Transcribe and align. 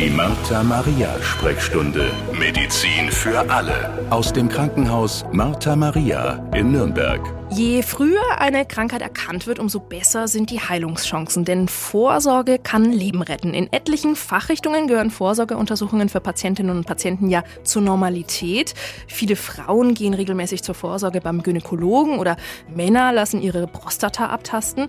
Die 0.00 0.10
Martha 0.10 0.62
Maria 0.62 1.20
Sprechstunde. 1.20 2.12
Medizin 2.38 3.10
für 3.10 3.40
alle. 3.50 4.06
Aus 4.10 4.32
dem 4.32 4.48
Krankenhaus 4.48 5.24
Martha 5.32 5.74
Maria 5.74 6.34
in 6.54 6.70
Nürnberg. 6.70 7.20
Je 7.50 7.82
früher 7.82 8.22
eine 8.38 8.64
Krankheit 8.64 9.02
erkannt 9.02 9.48
wird, 9.48 9.58
umso 9.58 9.80
besser 9.80 10.28
sind 10.28 10.50
die 10.50 10.60
Heilungschancen, 10.60 11.44
denn 11.44 11.66
Vorsorge 11.66 12.60
kann 12.60 12.92
Leben 12.92 13.22
retten. 13.22 13.54
In 13.54 13.72
etlichen 13.72 14.14
Fachrichtungen 14.14 14.86
gehören 14.86 15.10
Vorsorgeuntersuchungen 15.10 16.08
für 16.08 16.20
Patientinnen 16.20 16.76
und 16.76 16.86
Patienten 16.86 17.28
ja 17.28 17.42
zur 17.64 17.82
Normalität. 17.82 18.74
Viele 19.08 19.34
Frauen 19.34 19.94
gehen 19.94 20.14
regelmäßig 20.14 20.62
zur 20.62 20.76
Vorsorge 20.76 21.20
beim 21.20 21.42
Gynäkologen 21.42 22.20
oder 22.20 22.36
Männer 22.72 23.12
lassen 23.12 23.42
ihre 23.42 23.66
Prostata 23.66 24.26
abtasten. 24.26 24.86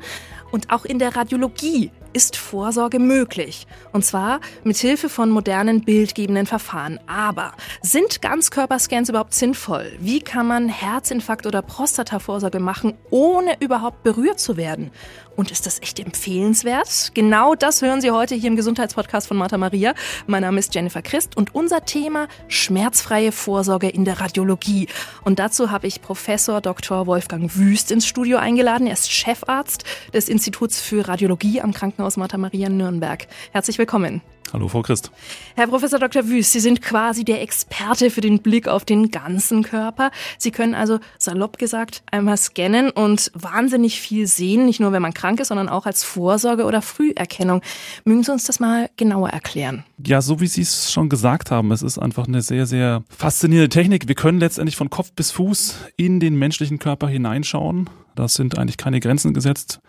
Und 0.51 0.69
auch 0.71 0.85
in 0.85 0.99
der 0.99 1.15
Radiologie 1.15 1.89
ist 2.13 2.35
Vorsorge 2.35 2.99
möglich. 2.99 3.67
Und 3.91 4.05
zwar 4.05 4.39
mit 4.63 4.77
Hilfe 4.77 5.09
von 5.09 5.29
modernen 5.29 5.81
bildgebenden 5.81 6.45
Verfahren. 6.45 6.99
Aber 7.07 7.53
sind 7.81 8.21
Ganzkörperscans 8.21 9.09
überhaupt 9.09 9.33
sinnvoll? 9.33 9.91
Wie 9.99 10.19
kann 10.19 10.47
man 10.47 10.69
Herzinfarkt 10.69 11.45
oder 11.45 11.61
Prostatavorsorge 11.61 12.59
machen, 12.59 12.93
ohne 13.09 13.55
überhaupt 13.59 14.03
berührt 14.03 14.39
zu 14.39 14.57
werden? 14.57 14.91
Und 15.39 15.51
ist 15.51 15.65
das 15.65 15.81
echt 15.81 16.01
empfehlenswert? 16.01 17.11
Genau 17.13 17.55
das 17.55 17.81
hören 17.81 18.01
Sie 18.01 18.11
heute 18.11 18.35
hier 18.35 18.49
im 18.49 18.57
Gesundheitspodcast 18.57 19.25
von 19.25 19.37
Martha 19.37 19.57
Maria. 19.57 19.93
Mein 20.27 20.41
Name 20.41 20.59
ist 20.59 20.75
Jennifer 20.75 21.01
Christ 21.01 21.37
und 21.37 21.55
unser 21.55 21.85
Thema 21.85 22.27
schmerzfreie 22.49 23.31
Vorsorge 23.31 23.87
in 23.87 24.03
der 24.03 24.19
Radiologie. 24.19 24.89
Und 25.23 25.39
dazu 25.39 25.71
habe 25.71 25.87
ich 25.87 26.01
Professor 26.01 26.59
Dr. 26.59 27.07
Wolfgang 27.07 27.55
Wüst 27.55 27.89
ins 27.89 28.05
Studio 28.05 28.37
eingeladen. 28.37 28.85
Er 28.85 28.91
ist 28.91 29.13
Chefarzt 29.13 29.85
des 30.13 30.27
Instituts 30.27 30.81
für 30.81 31.07
Radiologie 31.07 31.61
am 31.61 31.71
Krankenhaus 31.71 32.17
Martha 32.17 32.37
Maria 32.37 32.67
Nürnberg. 32.67 33.25
Herzlich 33.53 33.77
willkommen. 33.77 34.21
Hallo, 34.51 34.67
Frau 34.67 34.81
Christ. 34.81 35.11
Herr 35.55 35.67
Professor 35.67 35.99
Dr. 35.99 36.27
Wüst, 36.27 36.53
Sie 36.53 36.59
sind 36.59 36.81
quasi 36.81 37.23
der 37.23 37.41
Experte 37.41 38.09
für 38.09 38.21
den 38.21 38.39
Blick 38.39 38.67
auf 38.67 38.83
den 38.83 39.11
ganzen 39.11 39.63
Körper. 39.63 40.11
Sie 40.37 40.51
können 40.51 40.73
also 40.73 40.99
salopp 41.17 41.57
gesagt 41.57 42.01
einmal 42.11 42.37
scannen 42.37 42.89
und 42.89 43.31
wahnsinnig 43.35 44.01
viel 44.01 44.25
sehen, 44.27 44.65
nicht 44.65 44.79
nur 44.79 44.91
wenn 44.91 45.01
man 45.01 45.13
krank 45.13 45.39
ist, 45.39 45.49
sondern 45.49 45.69
auch 45.69 45.85
als 45.85 46.03
Vorsorge 46.03 46.65
oder 46.65 46.81
Früherkennung. 46.81 47.61
Mögen 48.05 48.23
Sie 48.23 48.31
uns 48.31 48.45
das 48.45 48.59
mal 48.59 48.89
genauer 48.97 49.29
erklären? 49.29 49.83
Ja, 50.03 50.21
so 50.21 50.39
wie 50.39 50.47
Sie 50.47 50.61
es 50.61 50.91
schon 50.91 51.09
gesagt 51.09 51.51
haben, 51.51 51.71
es 51.71 51.81
ist 51.81 51.99
einfach 51.99 52.27
eine 52.27 52.41
sehr, 52.41 52.65
sehr 52.65 53.03
faszinierende 53.09 53.69
Technik. 53.69 54.07
Wir 54.07 54.15
können 54.15 54.39
letztendlich 54.39 54.75
von 54.75 54.89
Kopf 54.89 55.11
bis 55.11 55.31
Fuß 55.31 55.75
in 55.95 56.19
den 56.19 56.35
menschlichen 56.35 56.79
Körper 56.79 57.07
hineinschauen. 57.07 57.89
Da 58.15 58.27
sind 58.27 58.57
eigentlich 58.57 58.77
keine 58.77 58.99
Grenzen 58.99 59.33
gesetzt. 59.33 59.79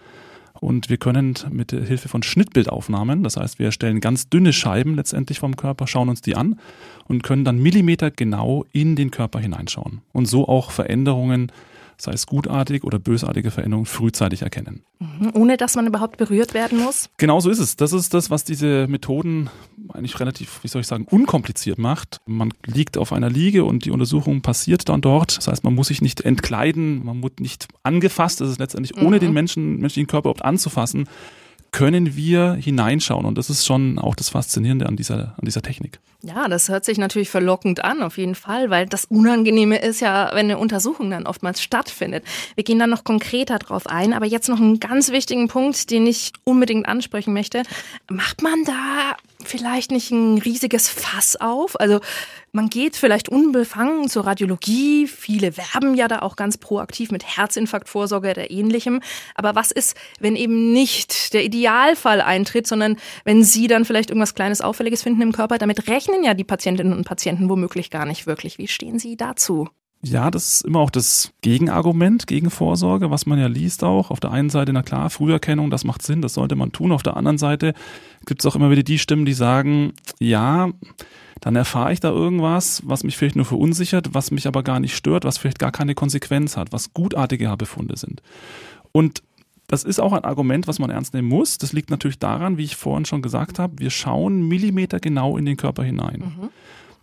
Und 0.60 0.90
wir 0.90 0.98
können 0.98 1.34
mit 1.50 1.70
Hilfe 1.70 2.08
von 2.08 2.22
Schnittbildaufnahmen, 2.22 3.22
das 3.22 3.36
heißt, 3.36 3.58
wir 3.58 3.72
stellen 3.72 4.00
ganz 4.00 4.28
dünne 4.28 4.52
Scheiben 4.52 4.94
letztendlich 4.94 5.40
vom 5.40 5.56
Körper, 5.56 5.86
schauen 5.86 6.10
uns 6.10 6.20
die 6.20 6.36
an 6.36 6.60
und 7.06 7.22
können 7.22 7.44
dann 7.44 7.58
Millimeter 7.58 8.10
genau 8.10 8.66
in 8.72 8.94
den 8.94 9.10
Körper 9.10 9.38
hineinschauen 9.38 10.02
und 10.12 10.26
so 10.26 10.46
auch 10.46 10.70
Veränderungen 10.70 11.50
sei 12.00 12.12
es 12.12 12.26
gutartig 12.26 12.84
oder 12.84 12.98
bösartige 12.98 13.50
Veränderungen, 13.50 13.86
frühzeitig 13.86 14.42
erkennen. 14.42 14.82
Mhm, 15.20 15.32
ohne 15.34 15.56
dass 15.56 15.76
man 15.76 15.86
überhaupt 15.86 16.16
berührt 16.16 16.54
werden 16.54 16.78
muss? 16.78 17.10
Genau 17.18 17.40
so 17.40 17.50
ist 17.50 17.58
es. 17.58 17.76
Das 17.76 17.92
ist 17.92 18.14
das, 18.14 18.30
was 18.30 18.44
diese 18.44 18.86
Methoden 18.88 19.50
eigentlich 19.92 20.18
relativ, 20.18 20.60
wie 20.62 20.68
soll 20.68 20.80
ich 20.80 20.86
sagen, 20.86 21.04
unkompliziert 21.04 21.78
macht. 21.78 22.20
Man 22.26 22.52
liegt 22.64 22.96
auf 22.96 23.12
einer 23.12 23.28
Liege 23.28 23.64
und 23.64 23.84
die 23.84 23.90
Untersuchung 23.90 24.40
passiert 24.40 24.88
dann 24.88 25.00
dort. 25.00 25.36
Das 25.36 25.48
heißt, 25.48 25.62
man 25.62 25.74
muss 25.74 25.88
sich 25.88 26.00
nicht 26.00 26.22
entkleiden, 26.22 27.04
man 27.04 27.22
wird 27.22 27.40
nicht 27.40 27.68
angefasst. 27.82 28.40
Das 28.40 28.48
ist 28.48 28.58
letztendlich 28.58 28.96
ohne 28.96 29.16
mhm. 29.16 29.20
den 29.20 29.32
Menschen, 29.32 29.78
menschlichen 29.78 30.06
Körper 30.06 30.30
überhaupt 30.30 30.44
anzufassen 30.44 31.06
können 31.72 32.16
wir 32.16 32.54
hineinschauen. 32.54 33.24
Und 33.24 33.38
das 33.38 33.50
ist 33.50 33.66
schon 33.66 33.98
auch 33.98 34.14
das 34.14 34.30
Faszinierende 34.30 34.86
an 34.86 34.96
dieser, 34.96 35.34
an 35.36 35.44
dieser 35.44 35.62
Technik. 35.62 36.00
Ja, 36.22 36.48
das 36.48 36.68
hört 36.68 36.84
sich 36.84 36.98
natürlich 36.98 37.30
verlockend 37.30 37.82
an, 37.82 38.02
auf 38.02 38.18
jeden 38.18 38.34
Fall, 38.34 38.68
weil 38.68 38.86
das 38.86 39.06
Unangenehme 39.06 39.78
ist 39.78 40.00
ja, 40.00 40.30
wenn 40.32 40.46
eine 40.46 40.58
Untersuchung 40.58 41.10
dann 41.10 41.26
oftmals 41.26 41.62
stattfindet. 41.62 42.24
Wir 42.56 42.64
gehen 42.64 42.78
dann 42.78 42.90
noch 42.90 43.04
konkreter 43.04 43.58
drauf 43.58 43.86
ein, 43.86 44.12
aber 44.12 44.26
jetzt 44.26 44.48
noch 44.48 44.60
einen 44.60 44.80
ganz 44.80 45.10
wichtigen 45.10 45.48
Punkt, 45.48 45.90
den 45.90 46.06
ich 46.06 46.32
unbedingt 46.44 46.86
ansprechen 46.86 47.32
möchte. 47.32 47.62
Macht 48.10 48.42
man 48.42 48.64
da 48.64 49.16
vielleicht 49.44 49.90
nicht 49.90 50.10
ein 50.10 50.38
riesiges 50.38 50.88
Fass 50.88 51.36
auf? 51.36 51.78
Also 51.78 52.00
man 52.52 52.68
geht 52.68 52.96
vielleicht 52.96 53.28
unbefangen 53.28 54.08
zur 54.08 54.26
Radiologie. 54.26 55.06
Viele 55.06 55.56
werben 55.56 55.94
ja 55.94 56.08
da 56.08 56.20
auch 56.20 56.36
ganz 56.36 56.58
proaktiv 56.58 57.10
mit 57.10 57.36
Herzinfarktvorsorge 57.36 58.30
oder 58.30 58.50
ähnlichem. 58.50 59.00
Aber 59.34 59.54
was 59.54 59.70
ist, 59.70 59.96
wenn 60.18 60.36
eben 60.36 60.72
nicht 60.72 61.32
der 61.32 61.44
Idealfall 61.44 62.20
eintritt, 62.20 62.66
sondern 62.66 62.96
wenn 63.24 63.44
Sie 63.44 63.66
dann 63.66 63.84
vielleicht 63.84 64.10
irgendwas 64.10 64.34
Kleines 64.34 64.60
Auffälliges 64.60 65.02
finden 65.02 65.22
im 65.22 65.32
Körper? 65.32 65.58
Damit 65.58 65.88
rechnen 65.88 66.24
ja 66.24 66.34
die 66.34 66.44
Patientinnen 66.44 66.92
und 66.92 67.04
Patienten 67.04 67.48
womöglich 67.48 67.90
gar 67.90 68.06
nicht 68.06 68.26
wirklich. 68.26 68.58
Wie 68.58 68.68
stehen 68.68 68.98
Sie 68.98 69.16
dazu? 69.16 69.68
Ja, 70.02 70.30
das 70.30 70.54
ist 70.54 70.64
immer 70.64 70.78
auch 70.80 70.90
das 70.90 71.32
Gegenargument 71.42 72.26
gegen 72.26 72.50
Vorsorge, 72.50 73.10
was 73.10 73.26
man 73.26 73.38
ja 73.38 73.48
liest 73.48 73.84
auch. 73.84 74.10
Auf 74.10 74.18
der 74.18 74.30
einen 74.30 74.48
Seite, 74.48 74.72
na 74.72 74.82
klar, 74.82 75.10
Früherkennung, 75.10 75.70
das 75.70 75.84
macht 75.84 76.02
Sinn, 76.02 76.22
das 76.22 76.34
sollte 76.34 76.56
man 76.56 76.72
tun. 76.72 76.92
Auf 76.92 77.02
der 77.02 77.18
anderen 77.18 77.36
Seite 77.36 77.74
gibt 78.24 78.40
es 78.40 78.46
auch 78.46 78.56
immer 78.56 78.70
wieder 78.70 78.82
die 78.82 78.98
Stimmen, 78.98 79.26
die 79.26 79.34
sagen, 79.34 79.92
ja, 80.18 80.70
dann 81.40 81.56
erfahre 81.56 81.92
ich 81.92 82.00
da 82.00 82.10
irgendwas, 82.10 82.82
was 82.86 83.04
mich 83.04 83.16
vielleicht 83.16 83.36
nur 83.36 83.44
verunsichert, 83.44 84.14
was 84.14 84.30
mich 84.30 84.46
aber 84.46 84.62
gar 84.62 84.80
nicht 84.80 84.96
stört, 84.96 85.24
was 85.24 85.36
vielleicht 85.36 85.58
gar 85.58 85.72
keine 85.72 85.94
Konsequenz 85.94 86.56
hat, 86.56 86.72
was 86.72 86.94
gutartige 86.94 87.54
Befunde 87.58 87.96
sind. 87.98 88.22
Und 88.92 89.22
das 89.66 89.84
ist 89.84 90.00
auch 90.00 90.12
ein 90.12 90.24
Argument, 90.24 90.66
was 90.66 90.78
man 90.78 90.90
ernst 90.90 91.14
nehmen 91.14 91.28
muss. 91.28 91.56
Das 91.58 91.72
liegt 91.72 91.90
natürlich 91.90 92.18
daran, 92.18 92.58
wie 92.58 92.64
ich 92.64 92.76
vorhin 92.76 93.04
schon 93.04 93.22
gesagt 93.22 93.58
habe, 93.58 93.78
wir 93.78 93.90
schauen 93.90 94.48
Millimeter 94.48 94.98
genau 94.98 95.36
in 95.36 95.44
den 95.44 95.56
Körper 95.56 95.84
hinein. 95.84 96.20
Mhm. 96.20 96.48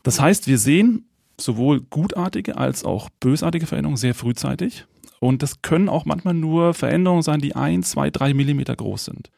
Das 0.04 0.20
heißt, 0.20 0.48
wir 0.48 0.58
sehen 0.58 1.07
sowohl 1.40 1.82
gutartige 1.82 2.58
als 2.58 2.84
auch 2.84 3.10
bösartige 3.20 3.68
Veränderungen 3.68 3.98
sehr 3.98 4.16
frühzeitig. 4.16 4.86
Und 5.20 5.44
das 5.44 5.62
können 5.62 5.90
auch 5.90 6.06
manchmal 6.06 6.34
nur 6.34 6.74
Veränderungen 6.74 7.24
sein, 7.24 7.40
die 7.40 7.56
ein, 7.56 7.84
zwei, 7.84 8.10
drei 8.10 8.34
Millimeter 8.34 8.76
groß 8.76 9.06
sind. 9.06 9.32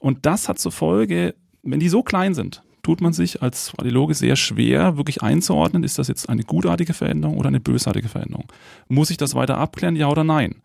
Und 0.00 0.26
das 0.26 0.48
hat 0.48 0.58
zur 0.58 0.72
Folge, 0.72 1.34
wenn 1.62 1.80
die 1.80 1.88
so 1.88 2.02
klein 2.02 2.34
sind, 2.34 2.62
tut 2.82 3.00
man 3.00 3.12
sich 3.12 3.42
als 3.42 3.72
Radiologe 3.78 4.14
sehr 4.14 4.34
schwer, 4.34 4.96
wirklich 4.96 5.22
einzuordnen, 5.22 5.84
ist 5.84 5.98
das 5.98 6.08
jetzt 6.08 6.28
eine 6.28 6.42
gutartige 6.42 6.94
Veränderung 6.94 7.38
oder 7.38 7.48
eine 7.48 7.60
bösartige 7.60 8.08
Veränderung. 8.08 8.46
Muss 8.88 9.10
ich 9.10 9.16
das 9.16 9.34
weiter 9.34 9.58
abklären, 9.58 9.94
ja 9.94 10.08
oder 10.08 10.24
nein? 10.24 10.56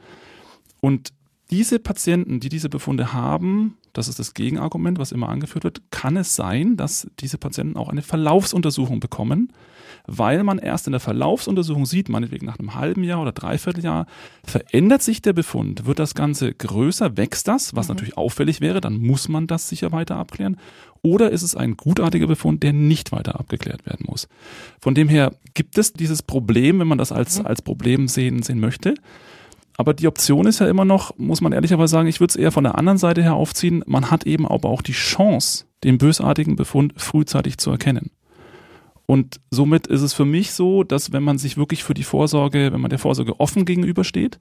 Und 0.81 1.13
diese 1.49 1.79
Patienten, 1.79 2.39
die 2.39 2.49
diese 2.49 2.69
Befunde 2.69 3.13
haben, 3.13 3.77
das 3.93 4.07
ist 4.07 4.19
das 4.19 4.33
Gegenargument, 4.33 4.99
was 4.99 5.11
immer 5.11 5.29
angeführt 5.29 5.63
wird, 5.63 5.81
kann 5.91 6.17
es 6.17 6.35
sein, 6.35 6.77
dass 6.77 7.07
diese 7.19 7.37
Patienten 7.37 7.77
auch 7.77 7.89
eine 7.89 8.01
Verlaufsuntersuchung 8.01 8.99
bekommen, 8.99 9.51
weil 10.05 10.43
man 10.43 10.59
erst 10.59 10.87
in 10.87 10.91
der 10.91 10.99
Verlaufsuntersuchung 10.99 11.85
sieht, 11.85 12.09
meinetwegen 12.09 12.45
nach 12.45 12.59
einem 12.59 12.75
halben 12.75 13.03
Jahr 13.03 13.21
oder 13.21 13.31
Dreivierteljahr, 13.31 14.05
verändert 14.43 15.01
sich 15.01 15.21
der 15.21 15.33
Befund, 15.33 15.85
wird 15.85 15.99
das 15.99 16.15
Ganze 16.15 16.53
größer, 16.53 17.17
wächst 17.17 17.47
das, 17.47 17.75
was 17.75 17.87
mhm. 17.87 17.95
natürlich 17.95 18.17
auffällig 18.17 18.61
wäre, 18.61 18.81
dann 18.81 18.97
muss 18.97 19.29
man 19.29 19.47
das 19.47 19.67
sicher 19.67 19.91
weiter 19.91 20.17
abklären. 20.17 20.57
Oder 21.01 21.31
ist 21.31 21.43
es 21.43 21.55
ein 21.55 21.77
gutartiger 21.77 22.27
Befund, 22.27 22.63
der 22.63 22.73
nicht 22.73 23.11
weiter 23.11 23.39
abgeklärt 23.39 23.85
werden 23.85 24.05
muss? 24.09 24.27
Von 24.79 24.95
dem 24.95 25.09
her 25.09 25.33
gibt 25.53 25.77
es 25.77 25.93
dieses 25.93 26.21
Problem, 26.21 26.79
wenn 26.79 26.87
man 26.87 26.97
das 26.97 27.11
als, 27.11 27.39
mhm. 27.39 27.45
als 27.45 27.61
Problem 27.61 28.07
sehen, 28.07 28.43
sehen 28.43 28.59
möchte. 28.59 28.95
Aber 29.77 29.93
die 29.93 30.07
Option 30.07 30.47
ist 30.47 30.59
ja 30.59 30.67
immer 30.67 30.85
noch, 30.85 31.15
muss 31.17 31.39
man 31.39 31.53
ehrlicherweise 31.53 31.91
sagen, 31.91 32.07
ich 32.07 32.19
würde 32.19 32.31
es 32.31 32.35
eher 32.35 32.51
von 32.51 32.63
der 32.63 32.77
anderen 32.77 32.97
Seite 32.97 33.21
her 33.21 33.35
aufziehen. 33.35 33.83
Man 33.85 34.09
hat 34.09 34.25
eben 34.25 34.47
aber 34.47 34.69
auch 34.69 34.81
die 34.81 34.93
Chance, 34.93 35.65
den 35.83 35.99
bösartigen 35.99 36.55
Befund 36.55 36.93
frühzeitig 36.97 37.59
zu 37.59 37.69
erkennen. 37.69 38.09
Und 39.05 39.39
somit 39.51 39.88
ist 39.88 40.01
es 40.01 40.13
für 40.13 40.25
mich 40.25 40.51
so, 40.51 40.83
dass 40.83 41.13
wenn 41.13 41.23
man 41.23 41.38
sich 41.38 41.57
wirklich 41.57 41.83
für 41.83 41.93
die 41.93 42.03
Vorsorge, 42.03 42.73
wenn 42.73 42.81
man 42.81 42.89
der 42.89 42.99
Vorsorge 42.99 43.39
offen 43.39 43.65
gegenübersteht, 43.65 44.39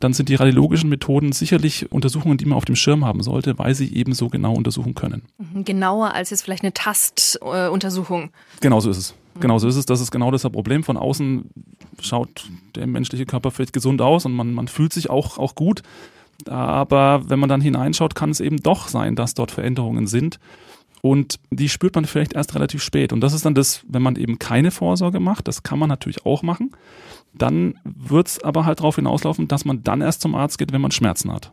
dann 0.00 0.12
sind 0.12 0.28
die 0.28 0.36
radiologischen 0.36 0.88
Methoden 0.88 1.32
sicherlich 1.32 1.90
Untersuchungen, 1.90 2.38
die 2.38 2.46
man 2.46 2.56
auf 2.56 2.64
dem 2.64 2.76
Schirm 2.76 3.04
haben 3.04 3.22
sollte, 3.22 3.58
weil 3.58 3.74
sie 3.74 3.92
eben 3.94 4.14
so 4.14 4.28
genau 4.28 4.54
untersuchen 4.54 4.94
können. 4.94 5.22
Mhm, 5.38 5.64
genauer 5.64 6.14
als 6.14 6.30
jetzt 6.30 6.42
vielleicht 6.42 6.62
eine 6.62 6.72
Tastuntersuchung. 6.72 8.30
Genau 8.60 8.78
so 8.78 8.90
ist 8.90 8.96
es. 8.96 9.14
Genau 9.40 9.58
so 9.58 9.68
ist 9.68 9.76
es. 9.76 9.86
Das 9.86 10.00
ist 10.00 10.10
genau 10.10 10.30
das 10.30 10.42
Problem. 10.42 10.84
Von 10.84 10.96
außen 10.96 11.50
schaut 12.02 12.48
der 12.74 12.86
menschliche 12.86 13.26
Körper 13.26 13.50
vielleicht 13.50 13.72
gesund 13.72 14.00
aus 14.00 14.24
und 14.24 14.32
man, 14.32 14.52
man 14.52 14.68
fühlt 14.68 14.92
sich 14.92 15.10
auch, 15.10 15.38
auch 15.38 15.54
gut. 15.54 15.82
Aber 16.46 17.28
wenn 17.28 17.38
man 17.38 17.48
dann 17.48 17.60
hineinschaut, 17.60 18.14
kann 18.14 18.30
es 18.30 18.40
eben 18.40 18.58
doch 18.58 18.88
sein, 18.88 19.16
dass 19.16 19.34
dort 19.34 19.50
Veränderungen 19.50 20.06
sind. 20.06 20.38
Und 21.00 21.38
die 21.50 21.68
spürt 21.68 21.94
man 21.94 22.04
vielleicht 22.04 22.34
erst 22.34 22.54
relativ 22.54 22.82
spät. 22.82 23.12
Und 23.12 23.20
das 23.20 23.32
ist 23.32 23.44
dann 23.44 23.54
das, 23.54 23.82
wenn 23.88 24.02
man 24.02 24.16
eben 24.16 24.38
keine 24.38 24.70
Vorsorge 24.70 25.20
macht, 25.20 25.48
das 25.48 25.62
kann 25.62 25.78
man 25.78 25.88
natürlich 25.88 26.26
auch 26.26 26.42
machen. 26.42 26.72
Dann 27.34 27.78
wird 27.84 28.28
es 28.28 28.42
aber 28.42 28.64
halt 28.64 28.80
darauf 28.80 28.96
hinauslaufen, 28.96 29.48
dass 29.48 29.64
man 29.64 29.84
dann 29.84 30.00
erst 30.00 30.22
zum 30.22 30.34
Arzt 30.34 30.58
geht, 30.58 30.72
wenn 30.72 30.80
man 30.80 30.90
Schmerzen 30.90 31.32
hat. 31.32 31.52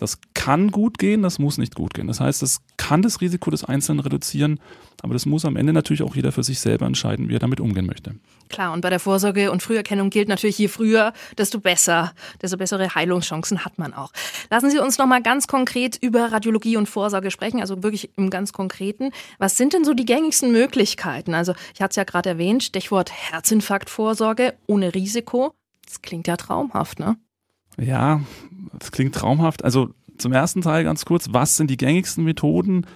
Das 0.00 0.18
kann 0.32 0.70
gut 0.70 0.98
gehen, 0.98 1.22
das 1.22 1.38
muss 1.38 1.58
nicht 1.58 1.74
gut 1.74 1.92
gehen. 1.92 2.06
Das 2.06 2.20
heißt, 2.20 2.42
es 2.42 2.62
kann 2.78 3.02
das 3.02 3.20
Risiko 3.20 3.50
des 3.50 3.64
Einzelnen 3.64 4.00
reduzieren, 4.00 4.58
aber 5.02 5.12
das 5.12 5.26
muss 5.26 5.44
am 5.44 5.56
Ende 5.56 5.74
natürlich 5.74 6.02
auch 6.02 6.16
jeder 6.16 6.32
für 6.32 6.42
sich 6.42 6.58
selber 6.58 6.86
entscheiden, 6.86 7.28
wie 7.28 7.34
er 7.34 7.38
damit 7.38 7.60
umgehen 7.60 7.84
möchte. 7.84 8.14
Klar, 8.48 8.72
und 8.72 8.80
bei 8.80 8.88
der 8.88 8.98
Vorsorge 8.98 9.52
und 9.52 9.62
Früherkennung 9.62 10.08
gilt 10.08 10.28
natürlich, 10.28 10.56
je 10.56 10.68
früher, 10.68 11.12
desto 11.36 11.60
besser, 11.60 12.14
desto 12.40 12.56
bessere 12.56 12.94
Heilungschancen 12.94 13.62
hat 13.66 13.78
man 13.78 13.92
auch. 13.92 14.10
Lassen 14.48 14.70
Sie 14.70 14.78
uns 14.78 14.96
noch 14.96 15.06
mal 15.06 15.22
ganz 15.22 15.46
konkret 15.46 15.98
über 16.00 16.32
Radiologie 16.32 16.78
und 16.78 16.88
Vorsorge 16.88 17.30
sprechen, 17.30 17.60
also 17.60 17.82
wirklich 17.82 18.10
im 18.16 18.30
ganz 18.30 18.54
Konkreten. 18.54 19.10
Was 19.38 19.58
sind 19.58 19.74
denn 19.74 19.84
so 19.84 19.92
die 19.92 20.06
gängigsten 20.06 20.50
Möglichkeiten? 20.50 21.34
Also 21.34 21.52
ich 21.74 21.82
hatte 21.82 21.90
es 21.90 21.96
ja 21.96 22.04
gerade 22.04 22.30
erwähnt, 22.30 22.64
Stichwort 22.64 23.12
Herzinfarktvorsorge 23.12 24.54
ohne 24.66 24.94
Risiko. 24.94 25.52
Das 25.84 26.00
klingt 26.00 26.26
ja 26.26 26.38
traumhaft, 26.38 27.00
ne? 27.00 27.16
Ja, 27.80 28.20
das 28.78 28.92
klingt 28.92 29.14
traumhaft. 29.14 29.64
Also 29.64 29.90
zum 30.18 30.32
ersten 30.32 30.60
Teil 30.60 30.84
ganz 30.84 31.04
kurz, 31.04 31.28
was 31.30 31.56
sind 31.56 31.70
die 31.70 31.76
gängigsten 31.76 32.24
Methoden? 32.24 32.86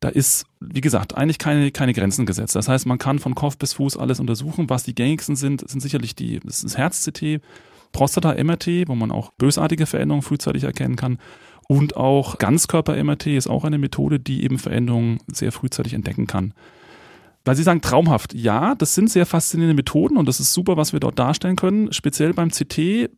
Da 0.00 0.08
ist, 0.08 0.44
wie 0.60 0.80
gesagt, 0.80 1.16
eigentlich 1.16 1.38
keine, 1.38 1.70
keine 1.70 1.94
Grenzen 1.94 2.26
gesetzt. 2.26 2.56
Das 2.56 2.68
heißt, 2.68 2.84
man 2.86 2.98
kann 2.98 3.20
von 3.20 3.34
Kopf 3.34 3.56
bis 3.56 3.74
Fuß 3.74 3.96
alles 3.96 4.20
untersuchen. 4.20 4.68
Was 4.68 4.82
die 4.82 4.94
gängigsten 4.94 5.36
sind, 5.36 5.68
sind 5.68 5.80
sicherlich 5.80 6.14
die, 6.14 6.40
das 6.40 6.64
ist 6.64 6.76
Herz-CT, 6.76 7.40
Prostata-MRT, 7.92 8.88
wo 8.88 8.96
man 8.96 9.12
auch 9.12 9.30
bösartige 9.32 9.86
Veränderungen 9.86 10.22
frühzeitig 10.22 10.64
erkennen 10.64 10.96
kann. 10.96 11.18
Und 11.68 11.96
auch 11.96 12.38
Ganzkörper-MRT 12.38 13.28
ist 13.28 13.46
auch 13.46 13.64
eine 13.64 13.78
Methode, 13.78 14.20
die 14.20 14.44
eben 14.44 14.58
Veränderungen 14.58 15.20
sehr 15.28 15.52
frühzeitig 15.52 15.94
entdecken 15.94 16.26
kann. 16.26 16.52
Weil 17.44 17.56
Sie 17.56 17.62
sagen 17.62 17.82
traumhaft, 17.82 18.32
ja, 18.32 18.74
das 18.74 18.94
sind 18.94 19.10
sehr 19.10 19.26
faszinierende 19.26 19.74
Methoden 19.74 20.16
und 20.16 20.26
das 20.26 20.40
ist 20.40 20.54
super, 20.54 20.78
was 20.78 20.94
wir 20.94 21.00
dort 21.00 21.18
darstellen 21.18 21.56
können. 21.56 21.92
Speziell 21.92 22.32
beim 22.32 22.50
CT, 22.50 23.10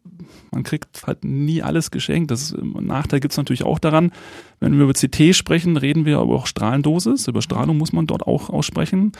man 0.50 0.64
kriegt 0.64 1.06
halt 1.06 1.24
nie 1.24 1.62
alles 1.62 1.92
geschenkt. 1.92 2.32
Das 2.32 2.42
ist, 2.42 2.56
Nachteil 2.58 3.20
gibt 3.20 3.32
es 3.32 3.38
natürlich 3.38 3.62
auch 3.62 3.78
daran. 3.78 4.10
Wenn 4.58 4.76
wir 4.76 4.84
über 4.84 4.94
CT 4.94 5.34
sprechen, 5.34 5.76
reden 5.76 6.06
wir 6.06 6.18
aber 6.18 6.34
auch 6.34 6.46
Strahlendosis. 6.46 7.28
Über 7.28 7.40
Strahlung 7.40 7.78
muss 7.78 7.92
man 7.92 8.08
dort 8.08 8.26
auch 8.26 8.50
aussprechen. 8.50 9.12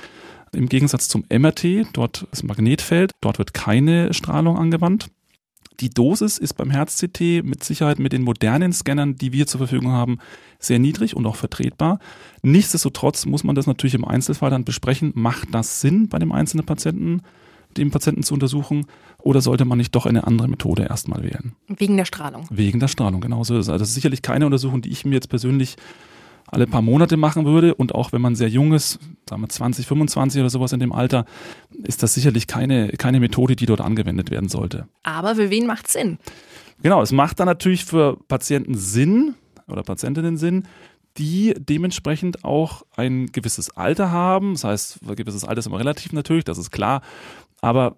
Im 0.53 0.69
Gegensatz 0.69 1.09
zum 1.09 1.25
MRT, 1.31 1.87
dort 1.93 2.27
ist 2.33 2.43
Magnetfeld, 2.43 3.13
dort 3.21 3.39
wird 3.39 3.55
keine 3.55 4.13
Strahlung 4.13 4.59
angewandt. 4.59 5.09
Die 5.81 5.91
Dosis 5.91 6.39
ist 6.39 6.55
beim 6.55 6.71
Herz-CT 6.71 7.45
mit 7.45 7.63
Sicherheit 7.63 7.99
mit 7.99 8.13
den 8.13 8.23
modernen 8.23 8.73
Scannern, 8.73 9.17
die 9.17 9.33
wir 9.33 9.47
zur 9.47 9.59
Verfügung 9.59 9.93
haben, 9.93 10.19
sehr 10.59 10.79
niedrig 10.79 11.15
und 11.15 11.27
auch 11.27 11.37
vertretbar. 11.37 11.99
Nichtsdestotrotz 12.43 13.27
muss 13.27 13.45
man 13.45 13.55
das 13.55 13.67
natürlich 13.67 13.95
im 13.95 14.05
Einzelfall 14.05 14.51
dann 14.51 14.65
besprechen. 14.65 15.13
Macht 15.15 15.49
das 15.53 15.81
Sinn 15.81 16.09
bei 16.09 16.19
dem 16.19 16.33
einzelnen 16.33 16.65
Patienten, 16.65 17.23
den 17.77 17.91
Patienten 17.91 18.23
zu 18.23 18.35
untersuchen? 18.35 18.87
Oder 19.19 19.41
sollte 19.41 19.65
man 19.65 19.79
nicht 19.79 19.95
doch 19.95 20.07
eine 20.07 20.27
andere 20.27 20.49
Methode 20.49 20.85
erstmal 20.85 21.23
wählen? 21.23 21.53
Wegen 21.69 21.97
der 21.97 22.05
Strahlung. 22.05 22.47
Wegen 22.51 22.81
der 22.81 22.89
Strahlung, 22.89 23.21
genau 23.21 23.45
so 23.45 23.55
ist 23.55 23.67
es. 23.67 23.69
Also 23.69 23.81
das 23.81 23.89
ist 23.89 23.95
sicherlich 23.95 24.23
keine 24.23 24.47
Untersuchung, 24.47 24.83
die 24.83 24.91
ich 24.91 25.05
mir 25.05 25.15
jetzt 25.15 25.29
persönlich 25.29 25.77
alle 26.47 26.67
paar 26.67 26.83
Monate 26.83 27.17
machen 27.17 27.45
würde 27.45 27.75
und 27.75 27.95
auch 27.95 28.13
wenn 28.13 28.21
man 28.21 28.37
sehr 28.37 28.49
jung 28.49 28.73
ist, 28.73 28.99
sagen 29.29 29.43
wir 29.43 29.49
20, 29.49 29.87
25 29.87 30.41
oder 30.41 30.51
sowas 30.51 30.73
in 30.73 30.81
dem 30.81 30.93
Alter, 30.93 31.25
ist 31.83 32.03
das 32.03 32.15
sicherlich 32.15 32.47
keine, 32.47 32.89
keine 32.91 33.21
Methode, 33.21 33.57
die 33.57 33.67
dort 33.67 33.81
angewendet 33.81 34.31
werden 34.31 34.49
sollte. 34.49 34.89
Aber 35.03 35.35
für 35.35 35.51
wen 35.51 35.67
macht 35.67 35.89
Sinn? 35.89 36.19
Genau, 36.83 37.03
es 37.03 37.13
macht 37.13 37.41
dann 37.41 37.47
natürlich 37.47 37.85
für 37.85 38.19
Patienten 38.29 38.75
Sinn 38.75 39.35
oder 39.67 39.83
Patientinnen 39.83 40.37
Sinn, 40.37 40.65
die 41.19 41.55
dementsprechend 41.59 42.45
auch 42.45 42.83
ein 42.97 43.27
gewisses 43.27 43.77
Alter 43.77 44.11
haben. 44.11 44.53
Das 44.53 44.65
heißt, 44.65 44.99
ein 45.09 45.17
gewisses 45.17 45.45
Alter 45.45 45.61
ist 45.61 45.67
immer 45.67 45.79
relativ 45.79 46.13
natürlich, 46.13 46.45
das 46.45 46.59
ist 46.59 46.71
klar. 46.71 47.03
Aber 47.61 47.97